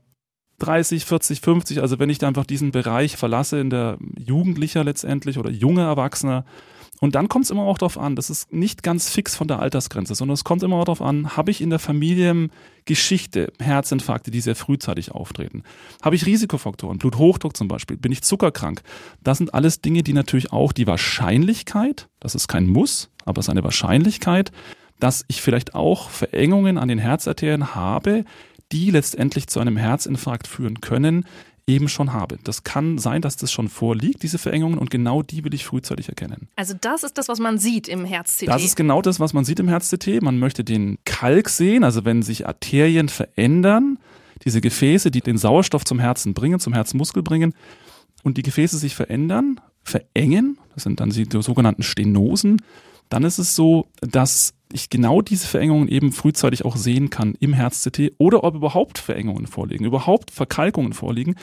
30, 0.60 1.04
40, 1.04 1.40
50, 1.40 1.80
also 1.82 1.98
wenn 1.98 2.10
ich 2.10 2.18
da 2.18 2.28
einfach 2.28 2.46
diesen 2.46 2.72
Bereich 2.72 3.16
verlasse 3.16 3.60
in 3.60 3.70
der 3.70 3.98
Jugendlicher 4.16 4.84
letztendlich 4.84 5.38
oder 5.38 5.50
junge 5.50 5.82
Erwachsener, 5.82 6.44
und 7.00 7.14
dann 7.14 7.28
kommt 7.28 7.44
es 7.44 7.50
immer 7.50 7.62
auch 7.62 7.78
darauf 7.78 7.98
an, 7.98 8.16
das 8.16 8.30
ist 8.30 8.52
nicht 8.52 8.82
ganz 8.82 9.08
fix 9.08 9.36
von 9.36 9.46
der 9.46 9.60
Altersgrenze, 9.60 10.14
sondern 10.14 10.34
es 10.34 10.44
kommt 10.44 10.62
immer 10.62 10.76
auch 10.76 10.84
darauf 10.84 11.02
an, 11.02 11.36
habe 11.36 11.50
ich 11.50 11.60
in 11.60 11.70
der 11.70 11.78
Familiengeschichte 11.78 13.52
Herzinfarkte, 13.60 14.30
die 14.30 14.40
sehr 14.40 14.56
frühzeitig 14.56 15.12
auftreten? 15.12 15.62
Habe 16.02 16.16
ich 16.16 16.26
Risikofaktoren, 16.26 16.98
Bluthochdruck 16.98 17.56
zum 17.56 17.68
Beispiel? 17.68 17.96
Bin 17.96 18.12
ich 18.12 18.22
zuckerkrank? 18.22 18.82
Das 19.22 19.38
sind 19.38 19.54
alles 19.54 19.80
Dinge, 19.80 20.02
die 20.02 20.12
natürlich 20.12 20.52
auch 20.52 20.72
die 20.72 20.86
Wahrscheinlichkeit, 20.86 22.08
das 22.20 22.34
ist 22.34 22.48
kein 22.48 22.66
Muss, 22.66 23.10
aber 23.24 23.40
es 23.40 23.46
ist 23.46 23.50
eine 23.50 23.64
Wahrscheinlichkeit, 23.64 24.50
dass 24.98 25.24
ich 25.28 25.40
vielleicht 25.40 25.74
auch 25.74 26.10
Verengungen 26.10 26.78
an 26.78 26.88
den 26.88 26.98
Herzarterien 26.98 27.76
habe, 27.76 28.24
die 28.72 28.90
letztendlich 28.90 29.46
zu 29.46 29.60
einem 29.60 29.76
Herzinfarkt 29.76 30.46
führen 30.46 30.80
können, 30.80 31.24
eben 31.68 31.88
schon 31.88 32.12
habe. 32.12 32.38
Das 32.42 32.64
kann 32.64 32.98
sein, 32.98 33.22
dass 33.22 33.36
das 33.36 33.52
schon 33.52 33.68
vorliegt, 33.68 34.22
diese 34.22 34.38
Verengungen, 34.38 34.78
und 34.78 34.90
genau 34.90 35.22
die 35.22 35.44
will 35.44 35.54
ich 35.54 35.66
frühzeitig 35.66 36.08
erkennen. 36.08 36.48
Also 36.56 36.74
das 36.80 37.02
ist 37.04 37.18
das, 37.18 37.28
was 37.28 37.38
man 37.38 37.58
sieht 37.58 37.86
im 37.86 38.04
Herz-CT. 38.04 38.48
Das 38.48 38.64
ist 38.64 38.74
genau 38.74 39.02
das, 39.02 39.20
was 39.20 39.34
man 39.34 39.44
sieht 39.44 39.60
im 39.60 39.68
Herz-CT. 39.68 40.22
Man 40.22 40.38
möchte 40.38 40.64
den 40.64 40.98
Kalk 41.04 41.48
sehen, 41.48 41.84
also 41.84 42.04
wenn 42.04 42.22
sich 42.22 42.46
Arterien 42.46 43.08
verändern, 43.08 43.98
diese 44.44 44.60
Gefäße, 44.60 45.10
die 45.10 45.20
den 45.20 45.36
Sauerstoff 45.36 45.84
zum 45.84 45.98
Herzen 45.98 46.32
bringen, 46.34 46.58
zum 46.58 46.72
Herzmuskel 46.72 47.22
bringen, 47.22 47.54
und 48.24 48.36
die 48.36 48.42
Gefäße 48.42 48.78
sich 48.78 48.96
verändern, 48.96 49.60
verengen, 49.84 50.58
das 50.74 50.84
sind 50.84 51.00
dann 51.00 51.10
die 51.10 51.26
sogenannten 51.40 51.82
Stenosen, 51.82 52.62
dann 53.08 53.24
ist 53.24 53.38
es 53.38 53.54
so, 53.54 53.86
dass 54.00 54.54
ich 54.72 54.90
genau 54.90 55.22
diese 55.22 55.46
Verengungen 55.46 55.88
eben 55.88 56.12
frühzeitig 56.12 56.64
auch 56.64 56.76
sehen 56.76 57.10
kann 57.10 57.34
im 57.40 57.52
Herz-CT 57.52 58.12
oder 58.18 58.44
ob 58.44 58.54
überhaupt 58.54 58.98
Verengungen 58.98 59.46
vorliegen, 59.46 59.86
überhaupt 59.86 60.30
Verkalkungen 60.30 60.92
vorliegen, 60.92 61.36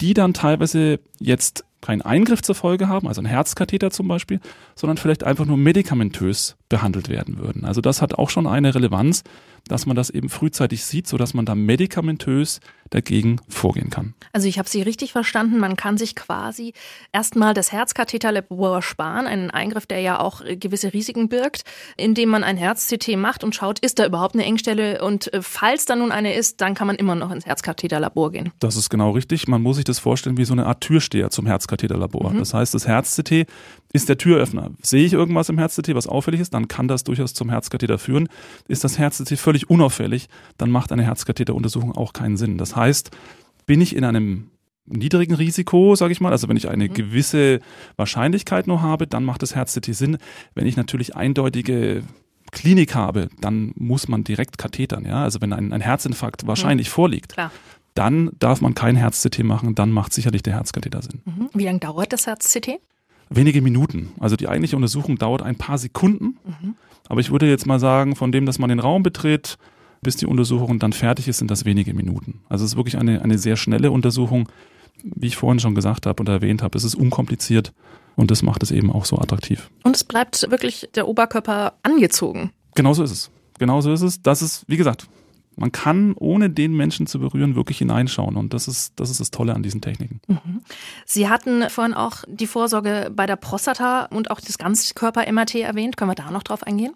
die 0.00 0.14
dann 0.14 0.32
teilweise 0.32 1.00
jetzt 1.18 1.64
keinen 1.80 2.02
Eingriff 2.02 2.42
zur 2.42 2.54
Folge 2.54 2.88
haben, 2.88 3.08
also 3.08 3.22
ein 3.22 3.26
Herzkatheter 3.26 3.90
zum 3.90 4.08
Beispiel, 4.08 4.40
sondern 4.74 4.96
vielleicht 4.96 5.24
einfach 5.24 5.46
nur 5.46 5.56
medikamentös 5.56 6.56
behandelt 6.68 7.08
werden 7.08 7.38
würden. 7.38 7.64
Also 7.64 7.80
das 7.80 8.02
hat 8.02 8.14
auch 8.14 8.30
schon 8.30 8.46
eine 8.46 8.74
Relevanz, 8.74 9.24
dass 9.66 9.86
man 9.86 9.96
das 9.96 10.10
eben 10.10 10.28
frühzeitig 10.28 10.84
sieht, 10.84 11.06
sodass 11.06 11.34
man 11.34 11.46
da 11.46 11.54
medikamentös 11.54 12.60
dagegen 12.90 13.40
vorgehen 13.48 13.90
kann. 13.90 14.14
Also 14.32 14.48
ich 14.48 14.58
habe 14.58 14.68
Sie 14.68 14.82
richtig 14.82 15.12
verstanden, 15.12 15.58
man 15.58 15.76
kann 15.76 15.96
sich 15.96 16.14
quasi 16.14 16.72
erstmal 17.12 17.54
das 17.54 17.72
Herzkatheterlabor 17.72 18.82
sparen, 18.82 19.26
einen 19.26 19.50
Eingriff, 19.50 19.86
der 19.86 20.00
ja 20.00 20.20
auch 20.20 20.42
gewisse 20.44 20.92
Risiken 20.92 21.28
birgt, 21.28 21.64
indem 21.96 22.30
man 22.30 22.44
ein 22.44 22.56
Herz-CT 22.56 23.16
macht 23.16 23.44
und 23.44 23.54
schaut, 23.54 23.78
ist 23.78 23.98
da 23.98 24.06
überhaupt 24.06 24.34
eine 24.34 24.44
Engstelle 24.44 25.02
und 25.02 25.32
äh, 25.32 25.42
falls 25.42 25.86
da 25.86 25.96
nun 25.96 26.12
eine 26.12 26.34
ist, 26.34 26.60
dann 26.60 26.74
kann 26.74 26.86
man 26.86 26.96
immer 26.96 27.14
noch 27.14 27.30
ins 27.30 27.46
Herzkatheterlabor 27.46 28.32
gehen. 28.32 28.52
Das 28.58 28.76
ist 28.76 28.90
genau 28.90 29.12
richtig. 29.12 29.48
Man 29.48 29.62
muss 29.62 29.76
sich 29.76 29.84
das 29.84 29.98
vorstellen 29.98 30.36
wie 30.36 30.44
so 30.44 30.52
eine 30.52 30.66
Art 30.66 30.80
Türsteher 30.80 31.30
zum 31.30 31.46
Herzkatheterlabor. 31.46 32.32
Mhm. 32.32 32.38
Das 32.38 32.54
heißt, 32.54 32.74
das 32.74 32.86
Herz-CT 32.86 33.46
ist 33.92 34.08
der 34.08 34.18
Türöffner. 34.18 34.70
Sehe 34.82 35.04
ich 35.04 35.12
irgendwas 35.12 35.48
im 35.48 35.58
Herz-CT, 35.58 35.94
was 35.94 36.06
auffällig 36.06 36.40
ist, 36.40 36.54
dann 36.54 36.68
kann 36.68 36.88
das 36.88 37.04
durchaus 37.04 37.34
zum 37.34 37.50
Herzkatheter 37.50 37.98
führen. 37.98 38.28
Ist 38.68 38.84
das 38.84 38.98
Herz-CT 38.98 39.38
völlig 39.38 39.68
unauffällig, 39.68 40.28
dann 40.58 40.70
macht 40.70 40.92
eine 40.92 41.02
Herzkatheteruntersuchung 41.02 41.96
auch 41.96 42.12
keinen 42.12 42.36
Sinn. 42.36 42.58
Das 42.58 42.76
heißt, 42.80 43.10
bin 43.66 43.80
ich 43.80 43.94
in 43.94 44.04
einem 44.04 44.50
niedrigen 44.86 45.34
Risiko, 45.34 45.94
sage 45.94 46.12
ich 46.12 46.20
mal, 46.20 46.32
also 46.32 46.48
wenn 46.48 46.56
ich 46.56 46.68
eine 46.68 46.88
mhm. 46.88 46.94
gewisse 46.94 47.60
Wahrscheinlichkeit 47.96 48.66
nur 48.66 48.82
habe, 48.82 49.06
dann 49.06 49.24
macht 49.24 49.42
das 49.42 49.54
Herz-CT 49.54 49.94
Sinn. 49.94 50.18
Wenn 50.54 50.66
ich 50.66 50.76
natürlich 50.76 51.14
eindeutige 51.14 52.02
Klinik 52.50 52.96
habe, 52.96 53.28
dann 53.40 53.72
muss 53.76 54.08
man 54.08 54.24
direkt 54.24 54.58
kathetern. 54.58 55.04
Ja? 55.04 55.22
Also 55.22 55.40
wenn 55.40 55.52
ein, 55.52 55.72
ein 55.72 55.80
Herzinfarkt 55.80 56.46
wahrscheinlich 56.48 56.88
mhm. 56.88 56.92
vorliegt, 56.92 57.34
Klar. 57.34 57.52
dann 57.94 58.30
darf 58.40 58.60
man 58.60 58.74
kein 58.74 58.96
Herz-CT 58.96 59.44
machen, 59.44 59.76
dann 59.76 59.92
macht 59.92 60.12
sicherlich 60.12 60.42
der 60.42 60.54
Herzkatheter 60.54 61.02
Sinn. 61.02 61.22
Mhm. 61.24 61.50
Wie 61.54 61.64
lange 61.64 61.78
dauert 61.78 62.12
das 62.12 62.26
Herz-CT? 62.26 62.80
wenige 63.30 63.62
Minuten. 63.62 64.12
Also 64.18 64.36
die 64.36 64.48
eigentliche 64.48 64.76
Untersuchung 64.76 65.16
dauert 65.16 65.42
ein 65.42 65.56
paar 65.56 65.78
Sekunden. 65.78 66.36
Mhm. 66.44 66.74
Aber 67.08 67.20
ich 67.20 67.30
würde 67.30 67.48
jetzt 67.48 67.66
mal 67.66 67.80
sagen, 67.80 68.16
von 68.16 68.32
dem, 68.32 68.44
dass 68.44 68.58
man 68.58 68.68
den 68.68 68.80
Raum 68.80 69.02
betritt, 69.02 69.56
bis 70.02 70.16
die 70.16 70.26
Untersuchung 70.26 70.78
dann 70.78 70.92
fertig 70.92 71.28
ist, 71.28 71.38
sind 71.38 71.50
das 71.50 71.64
wenige 71.64 71.94
Minuten. 71.94 72.40
Also 72.48 72.64
es 72.64 72.72
ist 72.72 72.76
wirklich 72.76 72.96
eine, 72.96 73.22
eine 73.22 73.38
sehr 73.38 73.56
schnelle 73.56 73.90
Untersuchung. 73.90 74.48
Wie 75.02 75.28
ich 75.28 75.36
vorhin 75.36 75.60
schon 75.60 75.74
gesagt 75.74 76.04
habe 76.06 76.22
und 76.22 76.28
erwähnt 76.28 76.62
habe, 76.62 76.76
es 76.76 76.84
ist 76.84 76.94
unkompliziert 76.94 77.72
und 78.16 78.30
das 78.30 78.42
macht 78.42 78.62
es 78.62 78.70
eben 78.70 78.92
auch 78.92 79.06
so 79.06 79.18
attraktiv. 79.18 79.70
Und 79.82 79.96
es 79.96 80.04
bleibt 80.04 80.50
wirklich 80.50 80.90
der 80.94 81.08
Oberkörper 81.08 81.74
angezogen. 81.82 82.50
Genauso 82.74 83.02
ist 83.02 83.10
es. 83.10 83.30
Genauso 83.58 83.92
ist 83.92 84.02
es. 84.02 84.20
Das 84.22 84.42
ist, 84.42 84.64
wie 84.68 84.76
gesagt, 84.76 85.06
man 85.56 85.72
kann, 85.72 86.14
ohne 86.14 86.48
den 86.48 86.74
Menschen 86.74 87.06
zu 87.06 87.18
berühren, 87.18 87.54
wirklich 87.54 87.78
hineinschauen. 87.78 88.36
Und 88.36 88.54
das 88.54 88.68
ist, 88.68 88.94
das 88.96 89.10
ist 89.10 89.20
das 89.20 89.30
Tolle 89.30 89.54
an 89.54 89.62
diesen 89.62 89.80
Techniken. 89.80 90.20
Mhm. 90.26 90.62
Sie 91.04 91.28
hatten 91.28 91.68
vorhin 91.68 91.94
auch 91.94 92.24
die 92.28 92.46
Vorsorge 92.46 93.10
bei 93.14 93.26
der 93.26 93.36
Prostata 93.36 94.06
und 94.06 94.30
auch 94.30 94.40
das 94.40 94.58
Ganzkörper-MRT 94.58 95.56
erwähnt. 95.56 95.96
Können 95.96 96.10
wir 96.10 96.14
da 96.14 96.30
noch 96.30 96.42
drauf 96.42 96.62
eingehen? 96.62 96.94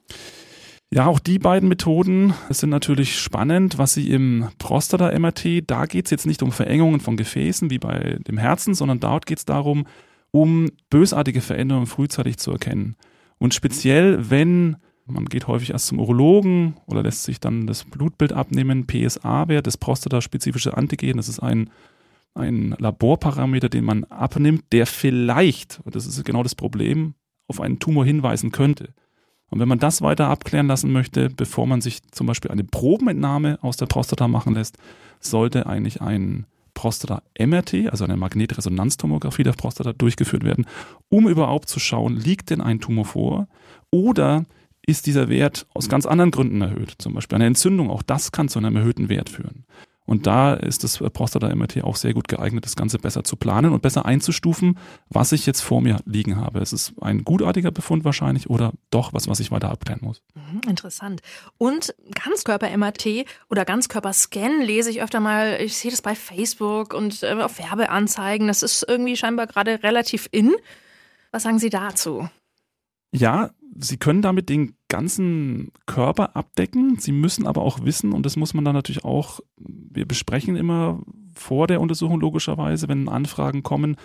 Ja, 0.93 1.07
auch 1.07 1.19
die 1.19 1.39
beiden 1.39 1.69
Methoden 1.69 2.35
sind 2.51 2.71
natürlich 2.71 3.19
spannend. 3.19 3.79
Was 3.79 3.95
Sie 3.95 4.11
im 4.11 4.49
Prostata-MRT, 4.59 5.69
da 5.69 5.87
geht 5.87 6.05
es 6.05 6.11
jetzt 6.11 6.27
nicht 6.27 6.43
um 6.43 6.53
Verengungen 6.53 7.01
von 7.01 7.17
Gefäßen 7.17 7.71
wie 7.71 7.79
bei 7.79 8.19
dem 8.29 8.39
Herzen, 8.39 8.75
sondern 8.75 9.01
dort 9.01 9.27
geht 9.27 9.39
es 9.39 9.45
darum, 9.45 9.87
um 10.31 10.71
bösartige 10.91 11.41
Veränderungen 11.41 11.87
frühzeitig 11.87 12.37
zu 12.37 12.53
erkennen. 12.53 12.97
Und 13.39 13.55
speziell, 13.55 14.31
wenn 14.31 14.77
man 15.07 15.27
geht 15.27 15.47
häufig 15.47 15.71
erst 15.71 15.89
zum 15.89 16.01
Urologen 16.01 16.77
oder 16.87 17.03
lässt 17.03 17.25
sich 17.25 17.39
dann 17.41 17.67
das 17.67 17.85
Blutbild 17.85 18.33
abnehmen. 18.33 18.87
PSA-Wert, 18.87 19.67
das 19.67 19.77
prostataspezifische 19.77 20.77
Antigen, 20.77 21.19
das 21.19 21.29
ist 21.29 21.41
ein, 21.41 21.71
ein 22.35 22.75
Laborparameter, 22.79 23.69
den 23.69 23.85
man 23.85 24.05
abnimmt, 24.05 24.65
der 24.73 24.87
vielleicht, 24.87 25.81
und 25.85 25.95
das 25.95 26.07
ist 26.07 26.25
genau 26.25 26.43
das 26.43 26.55
Problem, 26.55 27.15
auf 27.49 27.61
einen 27.61 27.79
Tumor 27.79 28.07
hinweisen 28.07 28.51
könnte. 28.51 28.95
Und 29.55 29.61
wenn 29.61 29.69
man 29.69 29.79
das 29.79 30.03
weiter 30.03 30.27
abklären 30.31 30.67
lassen 30.67 30.91
möchte, 30.91 31.31
bevor 31.31 31.69
man 31.69 31.81
sich 31.81 32.03
zum 32.11 32.27
Beispiel 32.27 32.51
eine 32.51 32.65
Probenentnahme 32.65 33.61
aus 33.63 33.77
der 33.77 33.87
Prostata 33.87 34.27
machen 34.27 34.53
lässt, 34.53 34.79
sollte 35.21 35.67
eigentlich 35.67 36.03
ein 36.03 36.47
Prostata-MRT, 36.75 37.89
also 37.89 38.03
eine 38.03 38.17
Magnetresonanztomographie 38.17 39.45
der 39.45 39.53
Prostata, 39.53 39.93
durchgeführt 39.93 40.43
werden, 40.43 40.67
um 41.09 41.29
überhaupt 41.29 41.69
zu 41.69 41.79
schauen, 41.79 42.17
liegt 42.17 42.51
denn 42.51 42.61
ein 42.61 42.81
Tumor 42.81 43.05
vor 43.05 43.47
oder 43.93 44.45
ist 44.85 45.07
dieser 45.07 45.29
Wert 45.29 45.69
aus 45.73 45.89
ganz 45.89 46.05
anderen 46.05 46.33
Gründen 46.33 46.61
erhöht. 46.61 46.97
Zum 46.99 47.15
Beispiel 47.15 47.37
eine 47.37 47.47
Entzündung, 47.47 47.91
auch 47.91 48.03
das 48.03 48.33
kann 48.33 48.49
zu 48.49 48.59
einem 48.59 48.75
erhöhten 48.75 49.09
Wert 49.09 49.29
führen. 49.29 49.67
Und 50.07 50.27
da 50.27 50.53
ist 50.53 50.85
das 50.85 50.99
Prostata-MRT 50.99 51.83
auch 51.83 51.97
sehr 51.97 52.13
gut 52.13 52.29
geeignet, 52.29 52.67
das 52.67 52.77
Ganze 52.77 52.99
besser 52.99 53.25
zu 53.25 53.37
planen 53.37 53.73
und 53.73 53.81
besser 53.81 54.05
einzustufen, 54.05 54.79
was 55.09 55.33
ich 55.33 55.47
jetzt 55.47 55.63
vor 55.63 55.81
mir 55.81 55.99
liegen 56.05 56.37
habe. 56.37 56.61
Es 56.61 56.75
ist 56.75 56.93
ein 57.01 57.25
gutartiger 57.25 57.71
Befund 57.71 58.05
wahrscheinlich 58.05 58.51
oder 58.51 58.73
doch 58.91 59.15
was, 59.15 59.29
was 59.29 59.41
ich 59.41 59.51
weiter 59.51 59.71
abklären 59.71 60.01
muss. 60.03 60.23
Mhm, 60.35 60.61
interessant. 60.69 61.23
Und 61.57 61.95
Ganzkörper-MRT 62.23 63.25
oder 63.49 63.65
Ganzkörper-Scan 63.65 64.63
lese 64.63 64.91
ich 64.91 65.03
öfter 65.03 65.21
mal, 65.21 65.59
ich 65.61 65.77
sehe 65.77 65.91
das 65.91 66.03
bei 66.03 66.15
Facebook 66.15 66.93
und 66.93 67.23
äh, 67.23 67.33
auf 67.41 67.59
Werbeanzeigen. 67.59 68.47
Das 68.47 68.63
ist 68.63 68.85
irgendwie 68.87 69.17
scheinbar 69.17 69.47
gerade 69.47 69.83
relativ 69.83 70.29
in. 70.31 70.55
Was 71.31 71.45
sagen 71.45 71.59
Sie 71.59 71.71
dazu? 71.71 72.29
Ja, 73.11 73.51
Sie 73.77 73.97
können 73.97 74.23
damit 74.23 74.49
den 74.49 74.77
ganzen 74.95 75.73
Körper 75.87 76.37
abdecken. 76.37 76.99
Sie 77.01 77.11
müssen 77.11 77.49
aber 77.49 77.63
auch 77.63 77.85
wissen, 77.85 78.13
und 78.13 78.25
das 78.25 78.37
muss 78.37 78.55
man 78.55 78.65
dann 78.65 78.77
natürlich 78.77 79.05
auch, 79.05 79.41
wir 79.59 80.07
besprechen 80.07 80.55
immer 80.55 81.03
vor 81.35 81.67
der 81.67 81.81
Untersuchung 81.81 82.21
logischerweise, 82.21 82.87
wenn 82.87 83.09
Anfragen 83.09 83.65
kommen, 83.65 83.97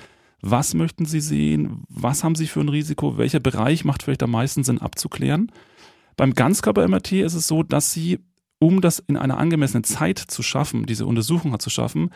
was 0.41 0.73
möchten 0.73 1.05
Sie 1.05 1.19
sehen, 1.19 1.83
was 1.89 2.23
haben 2.23 2.33
Sie 2.33 2.47
für 2.47 2.61
ein 2.61 2.69
Risiko, 2.69 3.19
welcher 3.19 3.39
Bereich 3.39 3.85
macht 3.85 4.01
vielleicht 4.01 4.23
am 4.23 4.31
meisten 4.31 4.63
Sinn 4.63 4.79
abzuklären. 4.79 5.51
Beim 6.17 6.33
Ganzkörper-MRT 6.33 7.11
ist 7.11 7.35
es 7.35 7.45
so, 7.45 7.61
dass 7.61 7.93
Sie, 7.93 8.17
um 8.57 8.81
das 8.81 8.97
in 8.97 9.15
einer 9.15 9.37
angemessenen 9.37 9.83
Zeit 9.83 10.17
zu 10.17 10.41
schaffen, 10.41 10.87
diese 10.87 11.05
Untersuchung 11.05 11.59
zu 11.59 11.69
schaffen, 11.69 12.09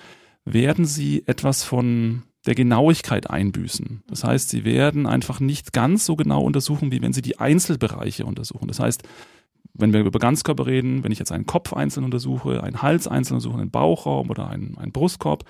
werden 0.45 0.85
Sie 0.85 1.21
etwas 1.27 1.63
von 1.63 2.23
der 2.45 2.55
Genauigkeit 2.55 3.29
einbüßen. 3.29 4.03
Das 4.07 4.23
heißt, 4.23 4.49
sie 4.49 4.65
werden 4.65 5.05
einfach 5.07 5.39
nicht 5.39 5.73
ganz 5.73 6.05
so 6.05 6.15
genau 6.15 6.43
untersuchen, 6.43 6.91
wie 6.91 7.01
wenn 7.01 7.13
sie 7.13 7.21
die 7.21 7.39
Einzelbereiche 7.39 8.25
untersuchen. 8.25 8.67
Das 8.67 8.79
heißt, 8.79 9.03
wenn 9.73 9.93
wir 9.93 10.01
über 10.01 10.19
Ganzkörper 10.19 10.67
reden, 10.67 11.03
wenn 11.03 11.11
ich 11.11 11.19
jetzt 11.19 11.31
einen 11.31 11.45
Kopf 11.45 11.73
einzeln 11.73 12.03
untersuche, 12.03 12.61
einen 12.61 12.81
Hals 12.81 13.07
einzeln 13.07 13.35
untersuche, 13.35 13.59
einen 13.59 13.71
Bauchraum 13.71 14.29
oder 14.29 14.49
einen, 14.49 14.77
einen 14.77 14.91
Brustkorb, 14.91 15.45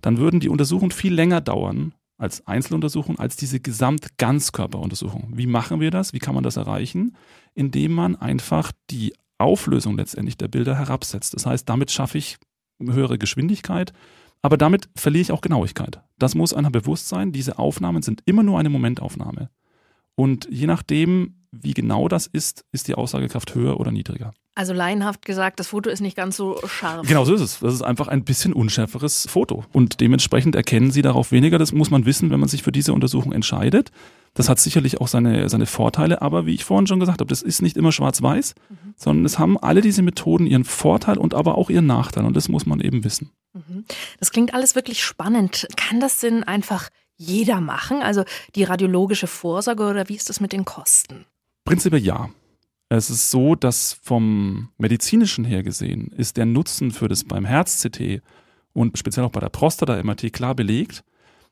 dann 0.00 0.18
würden 0.18 0.40
die 0.40 0.48
Untersuchungen 0.48 0.90
viel 0.90 1.14
länger 1.14 1.40
dauern 1.40 1.94
als 2.16 2.46
Einzeluntersuchung, 2.46 3.18
als 3.18 3.36
diese 3.36 3.58
Gesamtganzkörperuntersuchung. 3.58 5.32
Wie 5.34 5.46
machen 5.46 5.80
wir 5.80 5.90
das? 5.90 6.12
Wie 6.12 6.18
kann 6.18 6.34
man 6.34 6.44
das 6.44 6.56
erreichen? 6.56 7.16
Indem 7.54 7.92
man 7.92 8.16
einfach 8.16 8.70
die 8.90 9.14
Auflösung 9.38 9.96
letztendlich 9.96 10.36
der 10.36 10.48
Bilder 10.48 10.76
herabsetzt. 10.78 11.34
Das 11.34 11.46
heißt, 11.46 11.68
damit 11.68 11.90
schaffe 11.90 12.18
ich 12.18 12.38
höhere 12.80 13.18
Geschwindigkeit, 13.18 13.92
aber 14.44 14.58
damit 14.58 14.90
verliere 14.94 15.22
ich 15.22 15.32
auch 15.32 15.40
Genauigkeit. 15.40 16.02
Das 16.18 16.34
muss 16.34 16.52
einer 16.52 16.70
bewusst 16.70 17.08
sein. 17.08 17.32
Diese 17.32 17.58
Aufnahmen 17.58 18.02
sind 18.02 18.20
immer 18.26 18.42
nur 18.42 18.58
eine 18.58 18.68
Momentaufnahme. 18.68 19.48
Und 20.16 20.46
je 20.50 20.66
nachdem, 20.66 21.36
wie 21.50 21.72
genau 21.72 22.08
das 22.08 22.26
ist, 22.26 22.66
ist 22.70 22.86
die 22.86 22.94
Aussagekraft 22.94 23.54
höher 23.54 23.80
oder 23.80 23.90
niedriger. 23.90 24.34
Also 24.54 24.74
laienhaft 24.74 25.24
gesagt, 25.24 25.60
das 25.60 25.68
Foto 25.68 25.88
ist 25.88 26.00
nicht 26.00 26.14
ganz 26.14 26.36
so 26.36 26.60
scharf. 26.66 27.08
Genau 27.08 27.24
so 27.24 27.32
ist 27.32 27.40
es. 27.40 27.60
Das 27.60 27.72
ist 27.72 27.80
einfach 27.80 28.08
ein 28.08 28.22
bisschen 28.22 28.52
unschärferes 28.52 29.26
Foto. 29.30 29.64
Und 29.72 30.02
dementsprechend 30.02 30.54
erkennen 30.56 30.90
Sie 30.90 31.00
darauf 31.00 31.32
weniger. 31.32 31.58
Das 31.58 31.72
muss 31.72 31.90
man 31.90 32.04
wissen, 32.04 32.28
wenn 32.28 32.38
man 32.38 32.50
sich 32.50 32.62
für 32.62 32.70
diese 32.70 32.92
Untersuchung 32.92 33.32
entscheidet. 33.32 33.92
Das 34.34 34.50
hat 34.50 34.60
sicherlich 34.60 35.00
auch 35.00 35.08
seine, 35.08 35.48
seine 35.48 35.64
Vorteile, 35.64 36.20
aber 36.20 36.44
wie 36.44 36.54
ich 36.54 36.64
vorhin 36.64 36.86
schon 36.86 37.00
gesagt 37.00 37.20
habe, 37.20 37.30
das 37.30 37.40
ist 37.40 37.62
nicht 37.62 37.78
immer 37.78 37.92
schwarz-weiß, 37.92 38.54
mhm. 38.68 38.83
Sondern 38.96 39.24
es 39.24 39.38
haben 39.38 39.58
alle 39.58 39.80
diese 39.80 40.02
Methoden 40.02 40.46
ihren 40.46 40.64
Vorteil 40.64 41.18
und 41.18 41.34
aber 41.34 41.56
auch 41.56 41.70
ihren 41.70 41.86
Nachteil. 41.86 42.24
Und 42.24 42.36
das 42.36 42.48
muss 42.48 42.66
man 42.66 42.80
eben 42.80 43.04
wissen. 43.04 43.30
Mhm. 43.52 43.84
Das 44.18 44.30
klingt 44.30 44.54
alles 44.54 44.74
wirklich 44.74 45.02
spannend. 45.02 45.66
Kann 45.76 46.00
das 46.00 46.20
denn 46.20 46.44
einfach 46.44 46.90
jeder 47.16 47.60
machen? 47.60 48.02
Also 48.02 48.24
die 48.54 48.64
radiologische 48.64 49.26
Vorsorge 49.26 49.84
oder 49.84 50.08
wie 50.08 50.16
ist 50.16 50.28
das 50.28 50.40
mit 50.40 50.52
den 50.52 50.64
Kosten? 50.64 51.26
Prinzipiell 51.64 52.02
ja. 52.02 52.30
Es 52.88 53.10
ist 53.10 53.30
so, 53.30 53.54
dass 53.54 53.94
vom 54.02 54.68
medizinischen 54.78 55.44
her 55.44 55.62
gesehen 55.62 56.08
ist 56.16 56.36
der 56.36 56.46
Nutzen 56.46 56.92
für 56.92 57.08
das 57.08 57.24
beim 57.24 57.44
Herz-CT 57.44 58.22
und 58.72 58.98
speziell 58.98 59.24
auch 59.24 59.30
bei 59.30 59.40
der 59.40 59.48
Prostata-MRT 59.48 60.32
klar 60.32 60.54
belegt. 60.54 61.02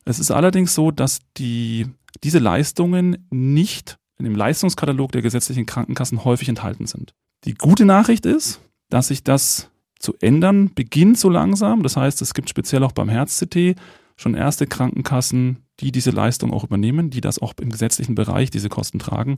Es 0.05 0.19
ist 0.19 0.31
allerdings 0.31 0.75
so, 0.75 0.91
dass 0.91 1.21
die, 1.39 1.87
diese 2.23 2.39
Leistungen 2.39 3.27
nicht 3.31 3.99
in 4.19 4.25
dem 4.25 4.37
Leistungskatalog 4.37 5.11
der 5.13 5.23
gesetzlichen 5.23 5.67
Krankenkassen 5.67 6.25
häufig 6.25 6.49
enthalten 6.49 6.87
sind. 6.87 7.15
Die 7.45 7.55
gute 7.55 7.85
Nachricht 7.85 8.27
ist, 8.27 8.61
dass 8.89 9.09
sich 9.09 9.25
das 9.25 9.71
zu 9.99 10.15
ändern 10.21 10.73
beginnt 10.75 11.19
so 11.19 11.29
langsam. 11.29 11.83
Das 11.83 11.97
heißt, 11.97 12.23
es 12.23 12.35
gibt 12.35 12.49
speziell 12.49 12.85
auch 12.85 12.93
beim 12.93 13.09
Herz-CT 13.09 13.77
schon 14.17 14.35
erste 14.35 14.67
Krankenkassen, 14.67 15.59
die 15.81 15.93
diese 15.93 16.11
Leistung 16.11 16.53
auch 16.53 16.65
übernehmen, 16.65 17.11
die 17.11 17.21
das 17.21 17.41
auch 17.41 17.55
im 17.61 17.71
gesetzlichen 17.71 18.15
Bereich 18.15 18.51
diese 18.51 18.69
Kosten 18.69 18.99
tragen. 18.99 19.37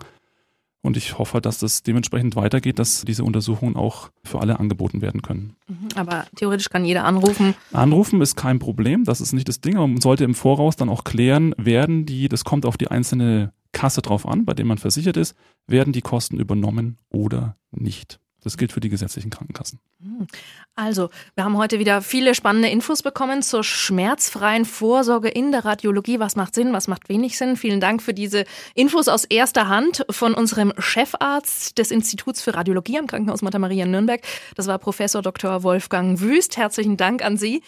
Und 0.83 0.99
ich 0.99 1.17
hoffe, 1.17 1.41
dass 1.41 1.59
das 1.59 1.83
dementsprechend 1.83 2.37
weitergeht, 2.37 2.79
dass 2.79 3.07
diese 3.07 3.25
Untersuchungen 3.25 3.75
auch 3.75 4.11
für 4.23 4.41
alle 4.41 4.61
angeboten 4.61 5.01
werden 5.01 5.23
können. 5.23 5.57
Mhm, 5.67 5.89
aber 5.95 6.27
theoretisch 6.37 6.69
kann 6.69 6.85
jeder 6.85 7.05
anrufen. 7.05 7.55
Anrufen 7.73 8.21
ist 8.21 8.37
kein 8.37 8.59
Problem, 8.59 9.05
das 9.05 9.23
ist 9.23 9.33
nicht 9.33 9.49
das 9.49 9.63
Ding, 9.63 9.77
aber 9.77 9.89
man 9.89 10.03
sollte 10.03 10.25
im 10.25 10.35
Voraus 10.35 10.77
dann 10.77 10.91
auch 10.91 11.05
klären, 11.05 11.55
werden 11.57 12.05
die, 12.05 12.29
das 12.29 12.45
kommt 12.45 12.67
auf 12.67 12.77
die 12.77 12.89
einzelne 12.89 13.55
Kasse 13.75 14.01
drauf 14.01 14.27
an, 14.27 14.47
bei 14.47 14.55
dem 14.55 14.69
man 14.69 14.79
versichert 14.79 15.19
ist, 15.19 15.37
werden 15.67 15.93
die 15.93 16.01
Kosten 16.01 16.41
übernommen 16.41 16.97
oder 17.11 17.57
nicht. 17.71 18.19
Das 18.45 18.59
gilt 18.59 18.73
für 18.73 18.81
die 18.81 18.91
gesetzlichen 18.91 19.31
Krankenkassen. 19.31 19.81
Hm. 20.03 20.27
Also, 20.75 21.09
wir 21.35 21.45
haben 21.45 21.57
heute 21.57 21.79
wieder 21.79 22.03
viele 22.03 22.35
spannende 22.35 22.69
Infos 22.69 23.03
bekommen 23.03 23.41
zur 23.41 23.65
schmerzfreien 23.65 24.67
Vorsorge 24.67 25.29
in 25.29 25.51
der 25.51 25.65
Radiologie. 25.65 26.21
Was 26.21 26.37
macht 26.37 26.55
Sinn, 26.55 26.75
was 26.75 26.87
macht 26.87 27.09
wenig 27.09 27.39
Sinn? 27.39 27.57
Vielen 27.57 27.81
Dank 27.81 28.03
für 28.03 28.13
diese 28.13 28.45
Infos 28.75 29.09
aus 29.09 29.25
erster 29.25 29.69
Hand 29.69 30.05
von 30.11 30.35
unserem 30.35 30.75
Chefarzt 30.79 31.79
des 31.79 31.91
Instituts 31.91 32.43
für 32.43 32.55
Radiologie 32.55 32.99
am 32.99 33.07
Krankenhaus 33.07 33.41
Martha 33.41 33.59
Maria 33.59 33.87
in 33.87 33.93
Nürnberg. 33.93 34.21
Das 34.57 34.67
war 34.67 34.79
Professor 34.79 35.23
Dr. 35.23 35.63
Wolfgang 35.63 36.21
Wüst. 36.21 36.59
Herzlichen 36.59 36.99
Dank 36.99 37.25
an 37.25 37.39
Sie. 37.39 37.63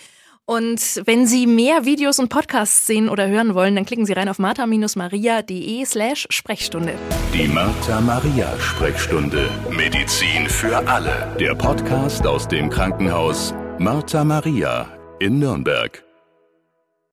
Und 0.48 1.02
wenn 1.06 1.26
Sie 1.26 1.48
mehr 1.48 1.84
Videos 1.84 2.20
und 2.20 2.28
Podcasts 2.28 2.86
sehen 2.86 3.08
oder 3.08 3.26
hören 3.26 3.56
wollen, 3.56 3.74
dann 3.74 3.84
klicken 3.84 4.06
Sie 4.06 4.12
rein 4.12 4.28
auf 4.28 4.38
martha-maria.de 4.38 5.84
slash 5.84 6.28
Sprechstunde. 6.30 6.94
Die 7.34 7.48
Martha-Maria-Sprechstunde. 7.48 9.50
Medizin 9.70 10.48
für 10.48 10.76
alle. 10.86 11.34
Der 11.40 11.56
Podcast 11.56 12.24
aus 12.26 12.46
dem 12.46 12.70
Krankenhaus 12.70 13.52
Martha 13.78 14.22
Maria 14.24 14.86
in 15.18 15.40
Nürnberg. 15.40 16.05